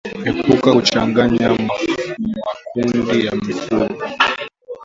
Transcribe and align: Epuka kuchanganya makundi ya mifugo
Epuka 0.29 0.69
kuchanganya 0.77 1.47
makundi 2.47 3.15
ya 3.25 3.33
mifugo 3.45 4.03